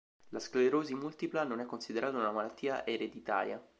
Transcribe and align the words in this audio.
La 0.29 0.39
sclerosi 0.39 0.95
multipla 0.95 1.43
non 1.43 1.59
è 1.59 1.65
considerata 1.67 2.17
una 2.17 2.31
malattia 2.31 2.83
ereditaria. 2.87 3.63